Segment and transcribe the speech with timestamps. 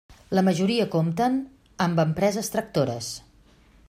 [0.37, 1.37] La majoria compten
[1.87, 3.13] amb empreses tractores.